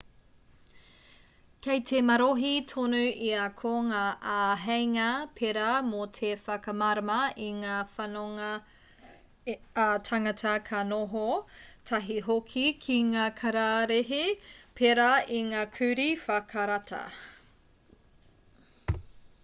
kei 1.65 1.81
te 1.89 1.97
marohi 2.05 2.51
tonu 2.69 3.01
ia 3.25 3.41
ko 3.59 3.73
ngā 3.89 3.99
āheinga 4.35 5.09
pērā 5.41 5.65
mō 5.89 5.99
te 6.19 6.31
whakamārama 6.45 7.17
i 7.49 7.51
ngā 7.59 7.75
whanonga 7.97 8.49
ā-tāngata 9.85 10.55
ka 10.71 10.81
noho 10.95 11.27
tahi 11.91 12.19
hoki 12.31 12.65
ki 12.89 12.99
ngā 13.13 13.29
kararehe 13.43 14.23
pērā 14.81 15.11
i 15.43 15.45
ngā 15.53 15.65
kurī 15.79 16.09
whakarata 16.25 17.07